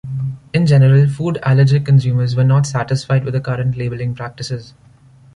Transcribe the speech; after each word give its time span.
In 0.51 0.65
general, 0.65 1.07
food-allergic 1.07 1.85
consumers 1.85 2.35
were 2.35 2.43
not 2.43 2.65
satisfied 2.65 3.23
with 3.23 3.35
the 3.35 3.39
current 3.39 3.77
labelling 3.77 4.15
practices. 4.15 4.73